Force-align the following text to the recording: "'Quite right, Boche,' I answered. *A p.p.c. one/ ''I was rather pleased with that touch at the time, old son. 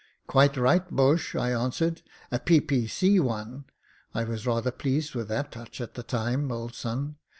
"'Quite 0.25 0.57
right, 0.57 0.89
Boche,' 0.89 1.35
I 1.35 1.51
answered. 1.51 2.01
*A 2.31 2.39
p.p.c. 2.39 3.19
one/ 3.19 3.65
''I 4.15 4.27
was 4.27 4.47
rather 4.47 4.71
pleased 4.71 5.13
with 5.13 5.27
that 5.27 5.51
touch 5.51 5.79
at 5.79 5.93
the 5.93 6.01
time, 6.01 6.51
old 6.51 6.73
son. 6.73 7.17